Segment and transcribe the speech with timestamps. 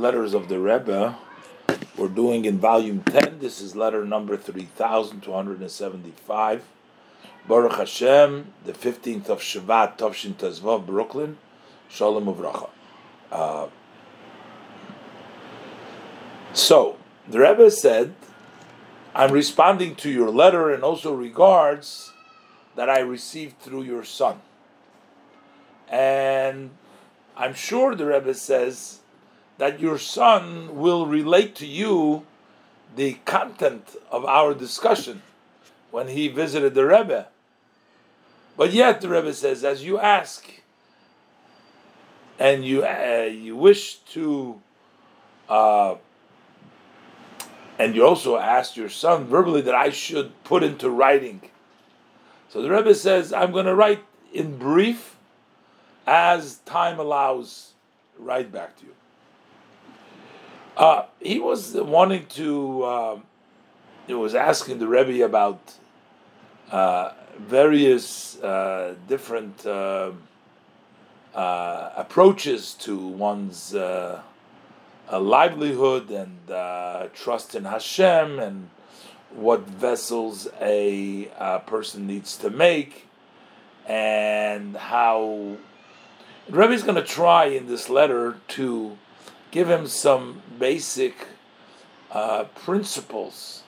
[0.00, 1.16] letters of the Rebbe.
[1.96, 3.38] We're doing in volume 10.
[3.40, 6.64] This is letter number 3275.
[7.46, 11.38] Baruch Hashem, the 15th of Shvat, Tovshin Tezvav, Brooklyn.
[11.88, 12.70] Shalom Uvracha.
[13.32, 13.68] Uh,
[16.52, 16.96] so,
[17.26, 18.14] the Rebbe said,
[19.14, 22.12] I'm responding to your letter and also regards
[22.76, 24.40] that I received through your son.
[25.88, 26.70] And
[27.36, 28.97] I'm sure the Rebbe says
[29.58, 32.24] that your son will relate to you
[32.96, 35.22] the content of our discussion
[35.90, 37.28] when he visited the Rebbe.
[38.56, 40.48] But yet the Rebbe says, as you ask
[42.38, 44.60] and you uh, you wish to,
[45.48, 45.96] uh,
[47.78, 51.40] and you also asked your son verbally that I should put into writing.
[52.48, 55.16] So the Rebbe says, I'm going to write in brief
[56.06, 57.72] as time allows,
[58.18, 58.92] right back to you.
[60.78, 63.18] Uh, he was wanting to, uh,
[64.06, 65.72] he was asking the Rebbe about
[66.70, 70.12] uh, various uh, different uh,
[71.34, 73.74] uh, approaches to one's
[75.10, 78.70] livelihood and trust in Hashem and
[79.34, 83.08] what vessels a, a person needs to make
[83.84, 85.56] and how
[86.48, 88.96] Rebbe is going to try in this letter to
[89.50, 91.26] give him some basic
[92.10, 93.62] uh, principles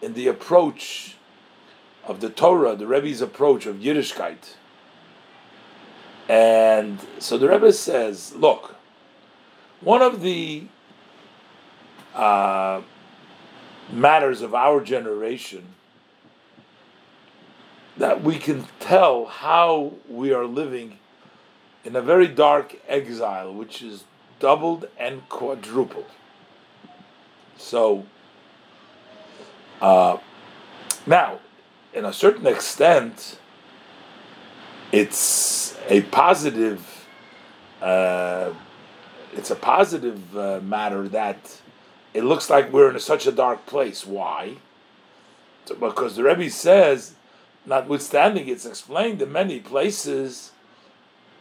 [0.00, 1.16] in the approach
[2.04, 4.54] of the Torah, the Rebbe's approach of Yiddishkeit.
[6.28, 8.76] And so the Rebbe says, look,
[9.80, 10.66] one of the
[12.14, 12.82] uh,
[13.90, 15.74] matters of our generation
[17.96, 20.98] that we can tell how we are living
[21.84, 24.04] in a very dark exile, which is
[24.38, 26.10] doubled and quadrupled.
[27.56, 28.04] So,
[29.80, 30.18] uh,
[31.06, 31.40] now,
[31.94, 33.38] in a certain extent,
[34.92, 37.06] it's a positive.
[37.80, 38.52] Uh,
[39.32, 41.60] it's a positive uh, matter that
[42.14, 44.06] it looks like we're in a, such a dark place.
[44.06, 44.56] Why?
[45.66, 47.14] So, because the Rebbe says,
[47.66, 50.52] notwithstanding, it's explained in many places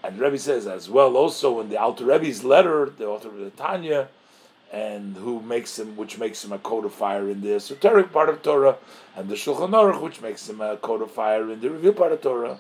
[0.05, 3.49] and Rebbe says as well, also in the Alter Rebbe's letter, the author of the
[3.49, 4.07] Tanya,
[4.71, 8.77] and who makes him, which makes him a codifier in the esoteric part of Torah,
[9.15, 12.59] and the Shulchan Aruch, which makes him a codifier in the review part of Torah.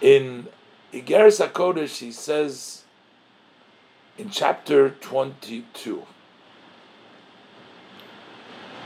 [0.00, 0.48] In
[0.92, 2.84] Igeres Hakodesh, he says
[4.18, 6.02] in chapter twenty-two.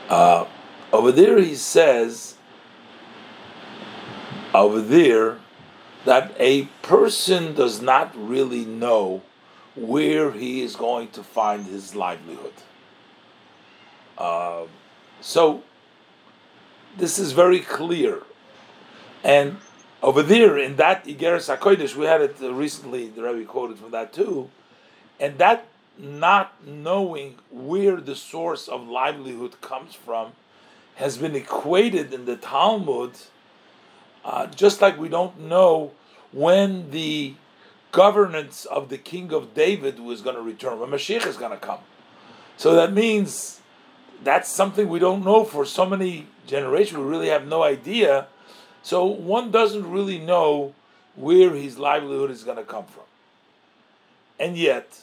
[0.09, 0.47] Uh,
[0.93, 2.35] over there, he says.
[4.55, 5.39] Over there
[6.07, 9.23] that a person does not really know
[9.75, 12.55] where he is going to find his livelihood.
[14.17, 14.65] Uh,
[15.21, 15.63] so
[16.97, 18.23] this is very clear,
[19.23, 19.59] and
[20.03, 23.09] over there in that Igeres Hakodesh, we had it recently.
[23.09, 24.49] The Rebbe quoted from that too,
[25.21, 25.67] and that
[25.99, 30.33] not knowing where the source of livelihood comes from
[30.97, 33.13] has been equated in the Talmud
[34.27, 35.93] uh, just like we don't know
[36.33, 37.35] when the
[37.93, 41.57] governance of the king of David was going to return, when Mashiach is going to
[41.57, 41.79] come.
[42.57, 43.61] So that means
[44.25, 46.99] that's something we don't know for so many generations.
[46.99, 48.27] We really have no idea.
[48.83, 50.75] So one doesn't really know
[51.15, 53.05] where his livelihood is going to come from.
[54.41, 55.03] And yet,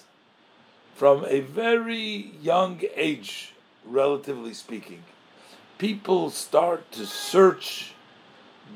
[0.96, 3.54] from a very young age,
[3.86, 5.04] relatively speaking,
[5.78, 7.93] people start to search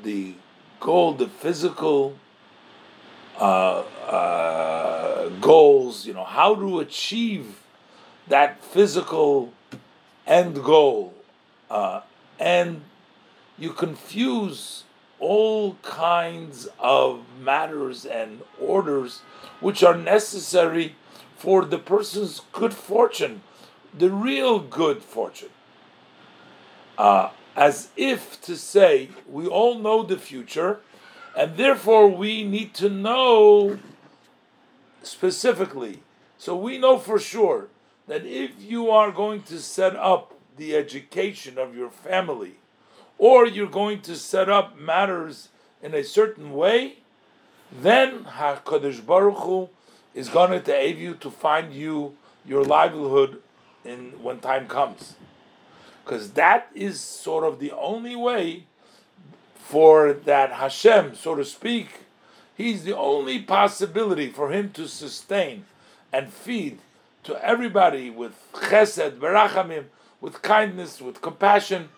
[0.02, 0.34] the
[0.80, 2.16] goal, the physical
[3.38, 7.60] uh, uh, goals, you know, how to achieve
[8.26, 9.52] that physical
[10.26, 11.14] end goal.
[11.70, 12.00] Uh,
[12.38, 12.82] and
[13.58, 14.84] you confuse
[15.20, 19.20] all kinds of matters and orders
[19.60, 20.94] which are necessary
[21.36, 23.42] for the person's good fortune,
[23.96, 25.50] the real good fortune.
[26.96, 30.78] Uh, as if to say, we all know the future,
[31.36, 33.80] and therefore we need to know
[35.02, 35.98] specifically.
[36.38, 37.66] So we know for sure
[38.06, 42.54] that if you are going to set up the education of your family,
[43.18, 45.48] or you're going to set up matters
[45.82, 46.98] in a certain way,
[47.72, 49.68] then Hakadosh Baruch Hu
[50.14, 52.16] is going to aid you to find you
[52.46, 53.42] your livelihood
[53.84, 55.16] in when time comes
[56.08, 58.64] because that is sort of the only way
[59.54, 61.88] for that Hashem, so to speak,
[62.56, 65.66] he's the only possibility for him to sustain
[66.10, 66.78] and feed
[67.24, 69.84] to everybody with chesed, berachamim,
[70.22, 71.90] with kindness, with compassion.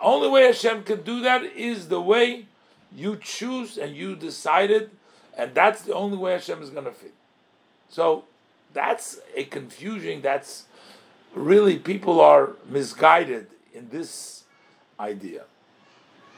[0.00, 2.46] Only way Hashem can do that is the way
[2.94, 4.90] you choose and you decided,
[5.36, 7.14] and that's the only way Hashem is going to fit.
[7.88, 8.24] So
[8.72, 10.22] that's a confusion.
[10.22, 10.66] That's
[11.34, 14.44] really people are misguided in this
[14.98, 15.44] idea.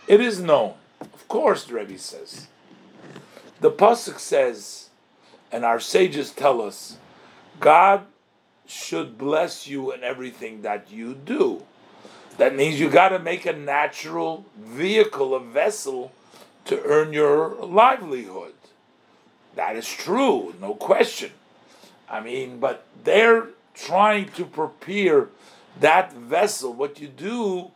[0.07, 2.49] It is known, of course, the Rebbe says.
[3.61, 4.91] The pasuk says,
[5.51, 6.99] and our sages tell us,
[7.61, 8.05] God
[8.67, 11.63] should bless you in everything that you do.
[12.37, 16.13] That means you got to make a natural vehicle, a vessel,
[16.65, 18.55] to earn your livelihood.
[19.55, 21.31] That is true, no question.
[22.09, 25.29] I mean, but they're trying to prepare
[25.81, 27.73] that vessel, what you do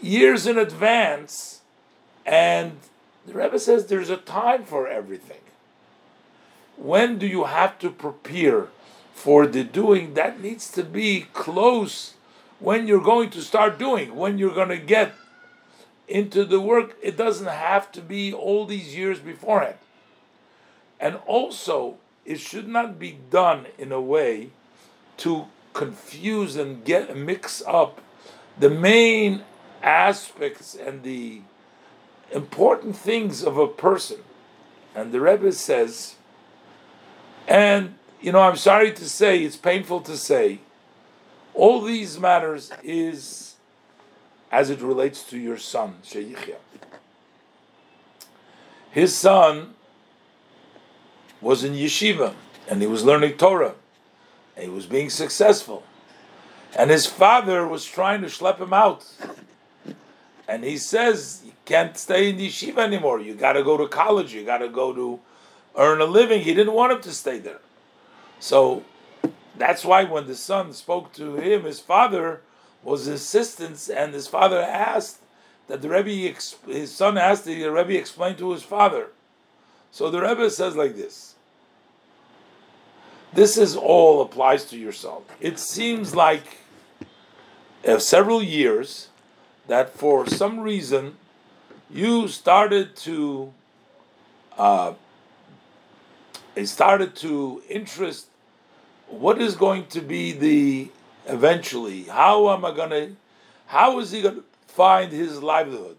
[0.00, 1.62] years in advance,
[2.24, 2.78] and
[3.26, 5.40] the Rebbe says there's a time for everything.
[6.76, 8.68] When do you have to prepare
[9.12, 10.14] for the doing?
[10.14, 12.14] That needs to be close
[12.60, 15.12] when you're going to start doing, when you're going to get
[16.06, 16.96] into the work.
[17.02, 19.76] It doesn't have to be all these years beforehand.
[21.00, 24.50] And also, it should not be done in a way
[25.18, 28.00] to confuse and get mix up
[28.58, 29.42] the main
[29.82, 31.40] aspects and the
[32.32, 34.18] important things of a person.
[34.94, 36.16] And the Rebbe says,
[37.46, 40.60] and you know, I'm sorry to say, it's painful to say,
[41.54, 43.54] all these matters is
[44.50, 46.56] as it relates to your son, Sheyichya.
[48.90, 49.74] His son
[51.40, 52.34] was in yeshiva
[52.68, 53.74] and he was learning Torah
[54.58, 55.84] he was being successful.
[56.76, 59.06] And his father was trying to schlep him out.
[60.46, 63.20] And he says, You can't stay in the yeshiva anymore.
[63.20, 64.34] You got to go to college.
[64.34, 65.20] You got to go to
[65.76, 66.42] earn a living.
[66.42, 67.60] He didn't want him to stay there.
[68.40, 68.84] So
[69.56, 72.40] that's why when the son spoke to him, his father
[72.82, 75.18] was assistance, and his father asked
[75.66, 76.34] that the Rebbe,
[76.66, 79.08] his son asked the Rebbe explain to his father.
[79.90, 81.34] So the Rebbe says like this.
[83.32, 85.22] This is all applies to yourself.
[85.40, 86.58] It seems like
[87.86, 89.08] uh, several years
[89.66, 91.16] that for some reason
[91.90, 93.52] you started to
[94.56, 94.94] uh,
[96.64, 98.26] started to interest
[99.06, 100.90] what is going to be the
[101.26, 103.16] eventually how am i going to
[103.66, 105.96] how is he going to find his livelihood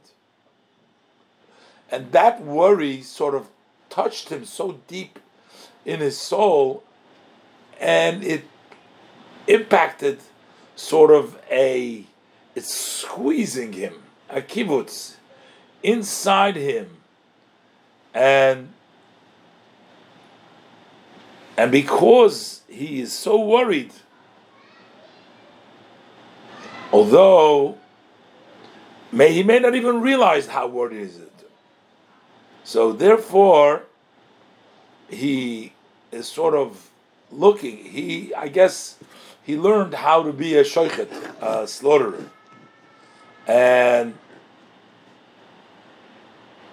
[1.89, 3.47] and that worry sort of
[3.89, 5.17] touched him so deep
[5.85, 6.83] in his soul
[7.79, 8.45] and it
[9.47, 10.19] impacted
[10.75, 12.05] sort of a
[12.55, 13.93] it's squeezing him
[14.29, 15.15] a kibbutz
[15.83, 16.97] inside him
[18.13, 18.69] and
[21.59, 23.91] and because he is so worried,
[26.93, 27.77] although
[29.11, 31.33] may he may not even realize how worried is it.
[32.63, 33.83] So therefore,
[35.09, 35.73] he
[36.13, 36.88] is sort of
[37.31, 37.77] looking.
[37.77, 38.97] He, I guess,
[39.43, 41.09] he learned how to be a shoichet,
[41.41, 42.29] a slaughterer,
[43.47, 44.15] and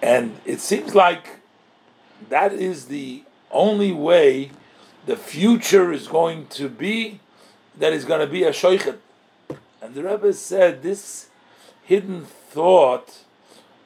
[0.01, 1.39] and it seems like
[2.29, 4.51] that is the only way
[5.05, 7.19] the future is going to be
[7.77, 8.97] that is going to be a shoichet.
[9.81, 11.29] And the Rebbe said this
[11.83, 13.23] hidden thought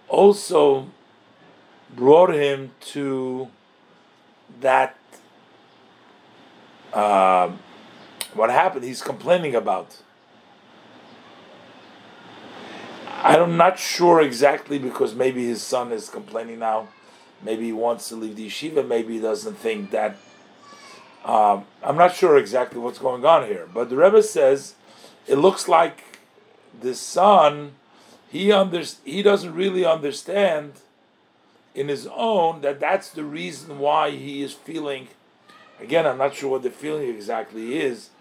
[0.08, 0.90] also
[1.96, 3.50] brought him to
[4.60, 4.98] that
[6.94, 7.52] uh,
[8.34, 9.98] what happened he's complaining about.
[13.24, 16.88] I'm not sure exactly because maybe his son is complaining now.
[17.44, 18.88] Maybe he wants to leave the yeshiva.
[18.88, 20.18] Maybe he doesn't think that
[21.24, 24.74] um, I'm not sure exactly what's going on here, but the Rebbe says
[25.28, 26.20] it looks like
[26.80, 27.74] the son
[28.32, 30.74] he under, he doesn't really understand
[31.76, 35.10] in his own that that's the reason why he is feeling.
[35.82, 38.12] Again, I'm not sure what the feeling exactly is,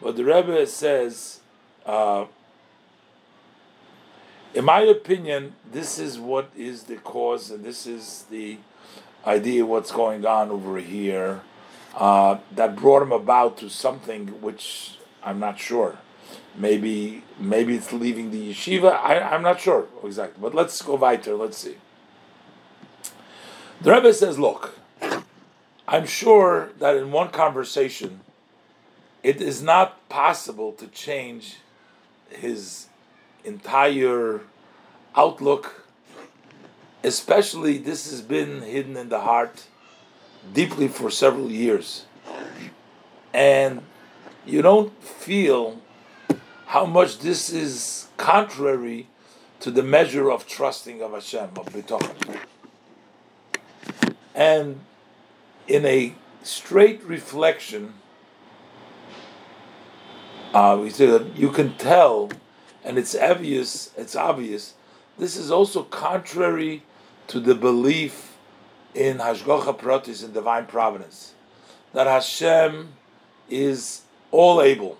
[0.00, 1.40] but the Rebbe says,
[1.84, 2.26] uh,
[4.54, 8.58] in my opinion, this is what is the cause, and this is the
[9.26, 11.42] idea what's going on over here
[11.96, 15.98] uh, that brought him about to something which I'm not sure.
[16.54, 18.92] Maybe maybe it's leaving the yeshiva.
[18.92, 21.34] I, I'm not sure exactly, but let's go weiter.
[21.34, 21.76] Let's see.
[23.80, 24.78] The Rebbe says, "Look,
[25.88, 28.20] I'm sure that in one conversation,
[29.24, 31.56] it is not possible to change
[32.30, 32.86] his
[33.44, 34.42] entire
[35.16, 35.84] outlook.
[37.02, 39.66] Especially, this has been hidden in the heart."
[40.52, 42.04] deeply for several years.
[43.32, 43.82] And
[44.46, 45.80] you don't feel
[46.66, 49.08] how much this is contrary
[49.60, 52.38] to the measure of trusting of Hashem, of B'tochen.
[54.34, 54.80] And
[55.68, 57.94] in a straight reflection,
[60.54, 62.30] uh, we say that you can tell,
[62.82, 63.90] and it's obvious.
[63.96, 64.74] It's obvious.
[65.18, 66.82] This is also contrary
[67.28, 68.36] to the belief
[68.94, 71.34] in Hashgacha Pratis in divine providence,
[71.92, 72.94] that Hashem
[73.50, 74.98] is all able,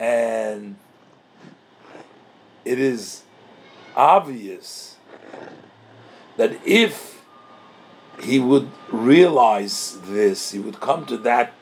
[0.00, 0.76] and
[2.64, 3.22] it is
[3.94, 4.96] obvious
[6.36, 7.13] that if
[8.20, 11.52] he would realize this, he would come to that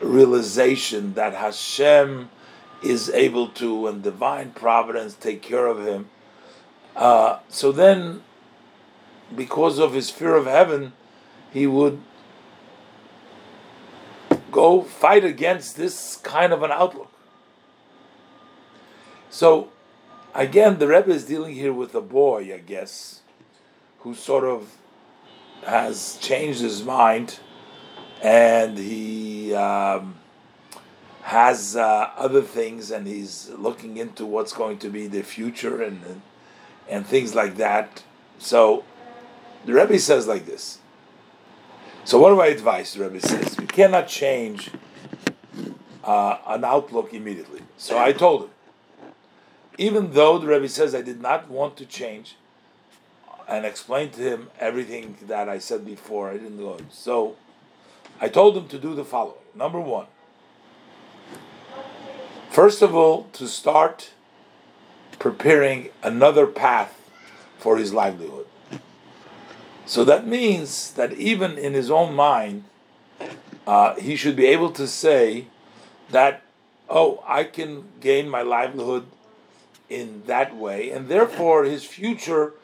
[0.00, 2.30] realization that Hashem
[2.82, 6.08] is able to, and divine providence take care of him.
[6.96, 8.22] Uh, so then,
[9.34, 10.92] because of his fear of heaven,
[11.52, 12.00] he would
[14.50, 17.12] go fight against this kind of an outlook.
[19.28, 19.70] So,
[20.34, 23.20] again, the Rebbe is dealing here with a boy, I guess,
[24.00, 24.76] who sort of
[25.64, 27.38] has changed his mind
[28.22, 30.16] and he um,
[31.22, 36.02] has uh, other things, and he's looking into what's going to be the future and
[36.04, 36.22] and,
[36.88, 38.02] and things like that.
[38.38, 38.84] So
[39.64, 40.78] the Rebbe says like this.
[42.04, 42.94] So what do I advise?
[42.94, 44.70] The Rebbe says we cannot change
[46.04, 47.62] uh, an outlook immediately.
[47.76, 48.50] So I told him,
[49.78, 52.36] even though the Rebbe says I did not want to change,
[53.50, 56.30] and explain to him everything that I said before.
[56.30, 56.78] I didn't go.
[56.88, 57.36] So
[58.20, 59.34] I told him to do the following.
[59.56, 60.06] Number one,
[62.48, 64.12] first of all, to start
[65.18, 66.96] preparing another path
[67.58, 68.46] for his livelihood.
[69.84, 72.64] So that means that even in his own mind,
[73.66, 75.46] uh, he should be able to say
[76.10, 76.42] that,
[76.88, 79.06] oh, I can gain my livelihood
[79.88, 82.54] in that way, and therefore his future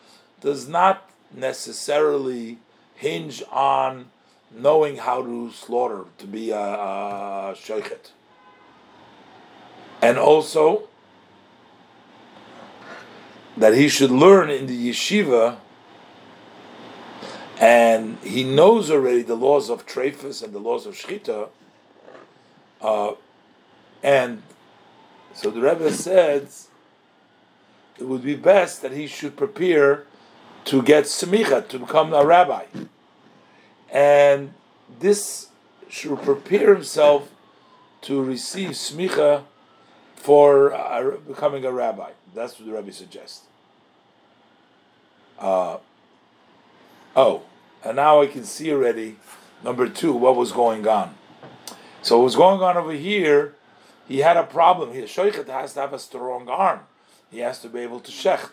[0.40, 2.58] does not necessarily
[2.94, 4.10] hinge on
[4.50, 7.54] knowing how to slaughter, to be a, a.
[10.02, 10.88] And also
[13.56, 15.58] that he should learn in the yeshiva
[17.58, 21.48] and he knows already the laws of trephus and the laws of shchita.
[22.82, 23.12] Uh,
[24.02, 24.42] and
[25.32, 26.68] so the Rebbe says
[27.98, 30.04] it would be best that he should prepare
[30.66, 32.64] to get smicha, to become a rabbi
[33.90, 34.52] and
[35.00, 35.48] this
[35.88, 37.32] should prepare himself
[38.02, 39.44] to receive smicha
[40.14, 42.10] for uh, becoming a rabbi.
[42.34, 43.42] That's what the rabbi suggests.
[45.38, 45.78] Uh,
[47.14, 47.42] oh,
[47.84, 49.16] and now I can see already
[49.62, 51.14] number two what was going on.
[52.02, 53.54] So what was going on over here?
[54.06, 54.92] He had a problem.
[54.92, 56.80] He shoichet has to have a strong arm.
[57.30, 58.50] He has to be able to shecht.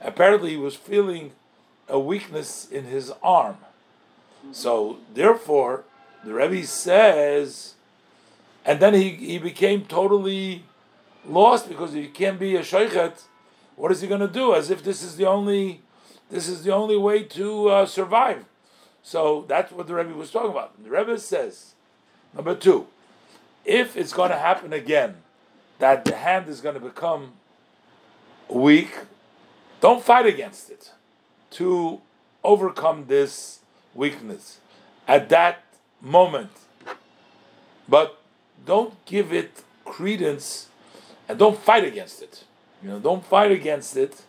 [0.00, 1.32] Apparently, he was feeling
[1.90, 3.58] a weakness in his arm.
[4.52, 5.84] So therefore,
[6.24, 7.74] the Rebbe says,
[8.64, 10.64] and then he, he became totally
[11.26, 13.22] lost because he can't be a sheikhet.
[13.76, 14.54] What is he going to do?
[14.54, 15.82] As if this is the only
[16.30, 18.44] this is the only way to uh, survive.
[19.02, 20.80] So that's what the Rebbe was talking about.
[20.82, 21.74] The Rebbe says,
[22.32, 22.86] number two,
[23.64, 25.16] if it's going to happen again,
[25.80, 27.32] that the hand is going to become
[28.48, 28.96] weak,
[29.80, 30.92] don't fight against it
[31.50, 32.00] to
[32.42, 33.60] overcome this
[33.94, 34.60] weakness
[35.06, 35.64] at that
[36.00, 36.50] moment.
[37.88, 38.20] But
[38.64, 40.68] don't give it credence
[41.28, 42.44] and don't fight against it.
[42.82, 44.22] You know, don't fight against it.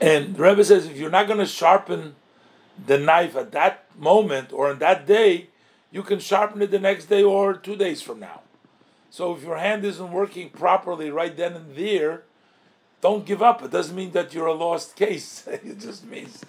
[0.00, 2.14] And the Rebbe says if you're not going to sharpen
[2.86, 5.48] the knife at that moment or on that day,
[5.90, 8.40] you can sharpen it the next day or two days from now.
[9.10, 12.22] So if your hand isn't working properly right then and there,
[13.00, 13.62] don't give up.
[13.62, 15.46] It doesn't mean that you're a lost case.
[15.46, 16.44] it just means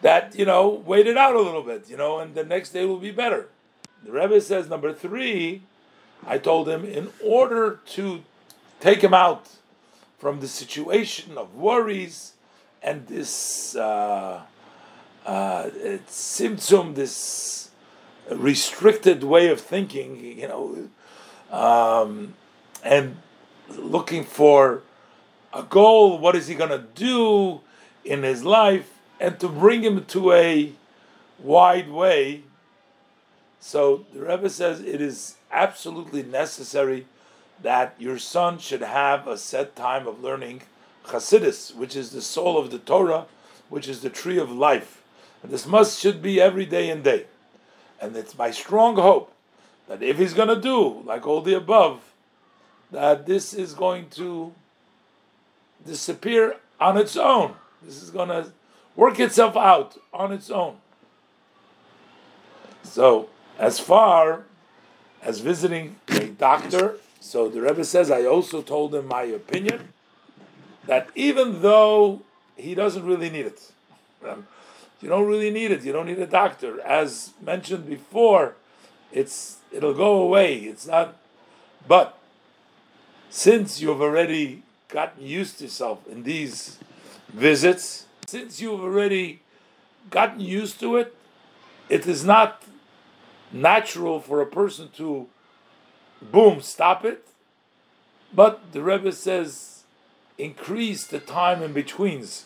[0.00, 2.84] that you know wait it out a little bit, you know, and the next day
[2.84, 3.48] will be better.
[4.04, 5.62] The Rebbe says number three.
[6.26, 8.22] I told him in order to
[8.80, 9.48] take him out
[10.18, 12.32] from the situation of worries
[12.82, 14.42] and this uh,
[15.24, 15.70] uh,
[16.06, 17.70] symptom, this
[18.30, 20.88] restricted way of thinking, you know,
[21.50, 22.34] um,
[22.82, 23.16] and
[23.76, 24.82] looking for
[25.52, 26.18] a goal.
[26.18, 27.60] What is he going to do
[28.04, 28.98] in his life?
[29.20, 30.72] and to bring him to a
[31.38, 32.42] wide way.
[33.60, 37.06] So the Rebbe says it is absolutely necessary
[37.62, 40.62] that your son should have a set time of learning
[41.06, 43.26] Chassidus, which is the soul of the Torah,
[43.68, 45.02] which is the tree of life.
[45.42, 47.26] And this must should be every day and day.
[48.00, 49.32] And it's my strong hope
[49.88, 52.00] that if he's going to do like all the above,
[52.92, 54.52] that this is going to
[55.84, 57.54] disappear on its own.
[57.82, 58.52] This is going to
[58.96, 60.76] work itself out on its own.
[62.82, 64.44] So, as far
[65.22, 69.92] as visiting a doctor, so the Rebbe says, I also told him my opinion
[70.86, 72.22] that even though
[72.56, 73.72] he doesn't really need it,
[75.00, 75.84] you don't really need it.
[75.84, 76.80] You don't need a doctor.
[76.80, 78.54] As mentioned before,
[79.12, 80.56] it's it'll go away.
[80.56, 81.16] It's not,
[81.86, 82.18] but
[83.30, 86.78] since you've already gotten used to yourself in these
[87.28, 89.40] visits, since you've already
[90.10, 91.14] gotten used to it,
[91.88, 92.62] it is not
[93.52, 95.26] natural for a person to
[96.20, 97.26] boom stop it.
[98.34, 99.84] But the Rebbe says
[100.36, 102.44] increase the time in betweens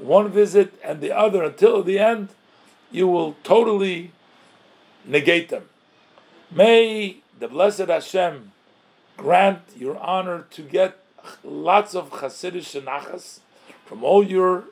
[0.00, 2.30] one visit and the other until the end,
[2.90, 4.12] you will totally
[5.04, 5.64] negate them.
[6.50, 8.52] May the blessed Hashem
[9.16, 10.99] grant your honor to get
[11.44, 13.40] lots of Chassidishe nachas
[13.84, 14.64] from all your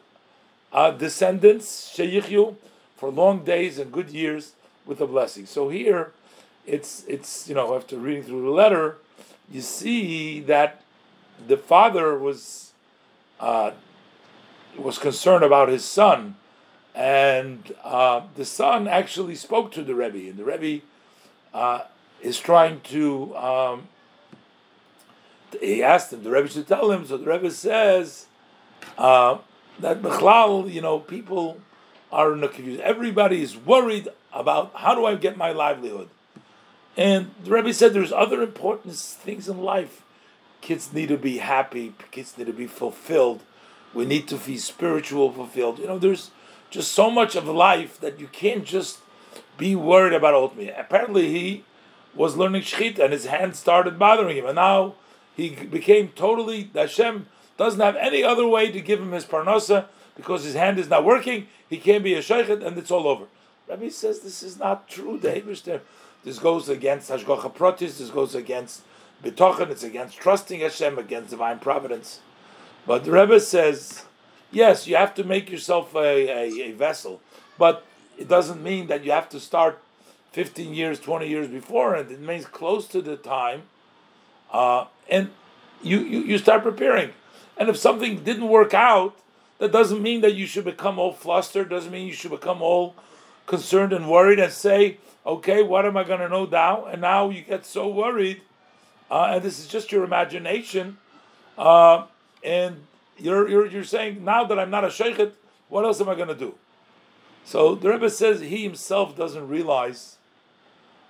[0.72, 2.56] uh, descendants, sheyichyu,
[2.96, 4.52] for long days and good years
[4.84, 5.46] with a blessing.
[5.46, 6.12] So here,
[6.66, 8.96] it's it's you know after reading through the letter,
[9.50, 10.82] you see that
[11.46, 12.72] the father was
[13.40, 13.72] uh,
[14.76, 16.36] was concerned about his son,
[16.94, 20.84] and uh, the son actually spoke to the Rebbe, and the Rebbe
[21.54, 21.82] uh,
[22.20, 23.36] is trying to.
[23.36, 23.88] Um,
[25.60, 27.06] he asked him, the Rebbe should tell him.
[27.06, 28.26] So the Rebbe says
[28.96, 29.38] uh,
[29.78, 31.60] that Bechlal, you know, people
[32.12, 32.80] are in a confusion.
[32.82, 36.08] Everybody is worried about how do I get my livelihood.
[36.96, 40.02] And the Rebbe said there's other important things in life.
[40.60, 41.94] Kids need to be happy.
[42.10, 43.42] Kids need to be fulfilled.
[43.94, 45.78] We need to be spiritual fulfilled.
[45.78, 46.30] You know, there's
[46.70, 48.98] just so much of life that you can't just
[49.56, 50.70] be worried about ultimately.
[50.70, 51.64] Apparently, he
[52.14, 54.94] was learning shechita and his hand started bothering him, and now
[55.38, 56.68] he became totally.
[56.74, 57.26] Hashem
[57.56, 61.04] doesn't have any other way to give him his parnasa because his hand is not
[61.04, 61.46] working.
[61.70, 63.26] He can't be a sheikhet, and it's all over.
[63.68, 65.16] Rabbi says this is not true.
[65.16, 65.80] The
[66.24, 67.98] this goes against hashgacha protis.
[67.98, 68.82] This goes against
[69.22, 69.70] betochen.
[69.70, 72.18] It's against trusting Hashem, against divine providence.
[72.84, 74.06] But the Rebbe says,
[74.50, 77.20] yes, you have to make yourself a, a, a vessel,
[77.58, 77.84] but
[78.18, 79.80] it doesn't mean that you have to start
[80.32, 83.62] 15 years, 20 years before, and it means close to the time,
[84.52, 85.30] uh, and
[85.82, 87.10] you, you, you start preparing.
[87.56, 89.16] And if something didn't work out,
[89.58, 92.94] that doesn't mean that you should become all flustered, doesn't mean you should become all
[93.46, 96.84] concerned and worried and say, okay, what am I going to know now?
[96.84, 98.42] And now you get so worried,
[99.10, 100.98] uh, and this is just your imagination.
[101.56, 102.06] Uh,
[102.44, 102.86] and
[103.18, 105.32] you're, you're, you're saying, now that I'm not a sheikhet,
[105.68, 106.54] what else am I going to do?
[107.44, 110.16] So the Rebbe says he himself doesn't realize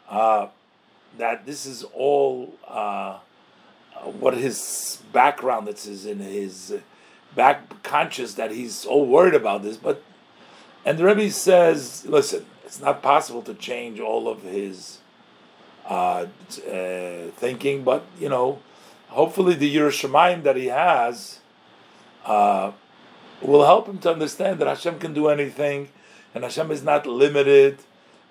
[0.08, 0.48] uh,
[1.18, 3.18] that this is all uh,
[4.04, 6.74] what his background that's in his
[7.34, 9.76] back conscious that he's all worried about this.
[9.76, 10.02] But
[10.84, 14.98] and the Rebbe says, listen, it's not possible to change all of his
[15.86, 16.26] uh,
[16.70, 18.60] uh thinking, but you know,
[19.08, 21.40] hopefully the yiras Shamayim that he has
[22.24, 22.72] uh,
[23.40, 25.88] will help him to understand that Hashem can do anything,
[26.34, 27.78] and Hashem is not limited,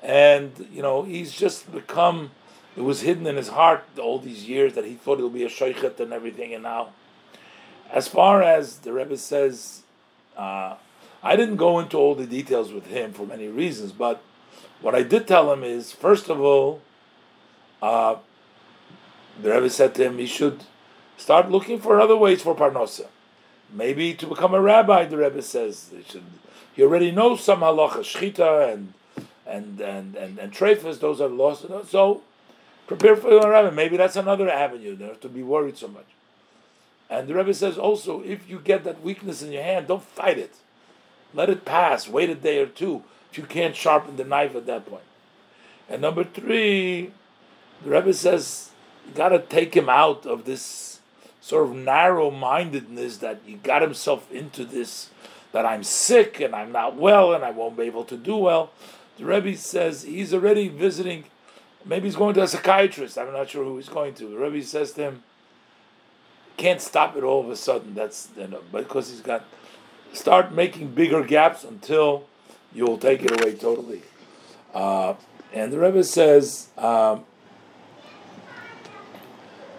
[0.04, 2.32] and you know he's just become.
[2.78, 5.50] It was hidden in his heart all these years that he thought he'll be a
[5.50, 6.90] shaychet and everything, and now,
[7.92, 9.82] as far as the Rebbe says,
[10.38, 10.76] uh,
[11.24, 14.22] I didn't go into all the details with him for many reasons, but
[14.80, 16.82] what I did tell him is, first of all,
[17.82, 18.18] uh,
[19.42, 20.62] the Rebbe said to him, he should
[21.18, 23.08] start looking for other ways for parnosa.
[23.74, 26.24] Maybe to become a rabbi, the Rebbe says he should.
[26.74, 28.94] He already knows some halacha, shchita and
[29.48, 30.54] and and and, and.
[30.54, 31.66] Those are lost.
[31.90, 32.22] So
[32.88, 33.70] prepare for your rabbi.
[33.70, 34.96] Maybe that's another avenue.
[34.96, 36.08] There to be worried so much.
[37.10, 40.38] And the Rebbe says also, if you get that weakness in your hand, don't fight
[40.38, 40.56] it.
[41.34, 42.08] Let it pass.
[42.08, 45.04] Wait a day or two if you can't sharpen the knife at that point.
[45.90, 47.12] And number three,
[47.84, 48.72] the Rebbe says
[49.08, 51.00] you got to take him out of this
[51.40, 55.10] sort of narrow mindedness that he got himself into this
[55.54, 58.72] that I'm sick and I'm not well and I won't be able to do well.
[59.18, 61.24] The Rebbe says he's already visiting,
[61.88, 63.18] maybe he's going to a psychiatrist.
[63.18, 64.30] I'm not sure who he's going to.
[64.30, 65.24] The Rebbe says to him,
[66.58, 67.94] can't stop it all of a sudden.
[67.94, 69.46] That's you know, because he's got
[70.14, 72.26] start making bigger gaps until
[72.74, 74.02] you'll take it away totally.
[74.74, 75.14] Uh,
[75.54, 76.70] and the Rebbe says.
[76.78, 77.26] Um,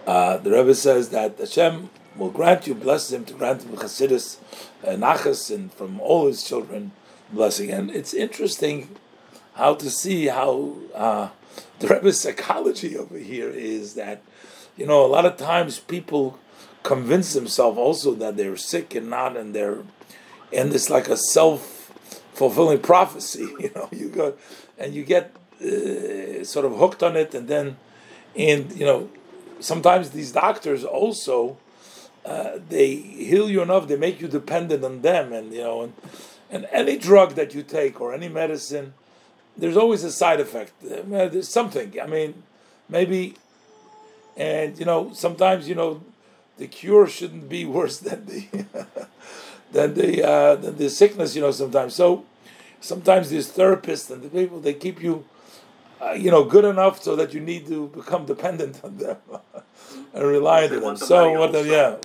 [0.09, 4.37] uh, the Rebbe says that Hashem will grant you, bless him to grant him Chassidus,
[4.83, 6.93] and Nachas, and from all his children
[7.31, 7.69] blessing.
[7.69, 8.95] And it's interesting
[9.53, 11.29] how to see how uh,
[11.79, 14.21] the Rebbe's psychology over here is that,
[14.77, 16.37] you know, a lot of times people
[16.83, 19.79] convince themselves also that they're sick and not, and they're,
[20.53, 21.91] and it's like a self
[22.33, 23.47] fulfilling prophecy.
[23.59, 24.35] You know, you go
[24.77, 27.77] and you get uh, sort of hooked on it, and then,
[28.35, 29.09] and you know,
[29.59, 31.57] sometimes these doctors also.
[32.25, 35.93] Uh, they heal you enough; they make you dependent on them, and you know, and,
[36.51, 38.93] and any drug that you take or any medicine,
[39.59, 40.73] there's always a side effect.
[40.83, 41.99] Uh, there's something.
[42.01, 42.43] I mean,
[42.87, 43.35] maybe,
[44.37, 46.01] and you know, sometimes you know,
[46.57, 48.47] the cure shouldn't be worse than the
[49.71, 51.35] than the uh, than the sickness.
[51.35, 51.95] You know, sometimes.
[51.95, 52.25] So
[52.81, 55.25] sometimes these therapists and the people they keep you,
[56.01, 59.17] uh, you know, good enough so that you need to become dependent on them
[60.13, 60.97] and rely on them.
[60.97, 61.51] So what?
[61.51, 61.97] The, yeah.